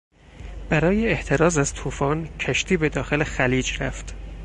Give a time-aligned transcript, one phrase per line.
[0.69, 4.15] برای احتراز از توفان، کشتی به داخل خلیج رفت.